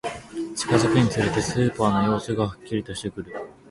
[0.55, 3.31] 近づくにつれて、スーパーの様子がはっきりとしてくる